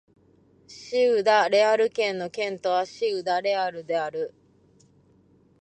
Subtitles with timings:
[0.65, 4.33] シウダ・レアル県の県都はシウダ・レアルである